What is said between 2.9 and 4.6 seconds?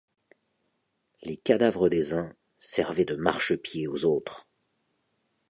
de marche-pied aux autres.